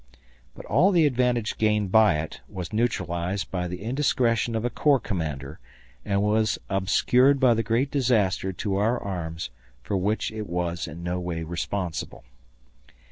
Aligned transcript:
But 0.55 0.65
all 0.65 0.89
the 0.89 1.05
advantage 1.05 1.59
gained 1.59 1.91
by 1.91 2.15
it 2.17 2.41
was 2.49 2.73
neutralized 2.73 3.51
by 3.51 3.67
the 3.67 3.83
indiscretion 3.83 4.55
of 4.55 4.65
a 4.65 4.71
corps 4.71 4.99
commander 4.99 5.59
and 6.03 6.23
was 6.23 6.57
obscured 6.71 7.39
by 7.39 7.53
the 7.53 7.61
great 7.61 7.91
disaster 7.91 8.51
to 8.51 8.77
our 8.77 8.97
arms 8.99 9.51
for 9.83 9.95
which 9.97 10.31
it 10.31 10.49
was 10.49 10.87
in 10.87 11.03
no 11.03 11.19
way 11.19 11.43
responsible. 11.43 12.23